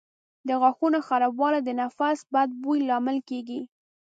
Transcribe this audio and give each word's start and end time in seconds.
د 0.47 0.49
غاښونو 0.61 0.99
خرابوالی 1.07 1.59
د 1.63 1.69
نفس 1.81 2.17
بد 2.33 2.49
بوی 2.61 2.79
لامل 2.89 3.17
کېږي. 3.29 3.61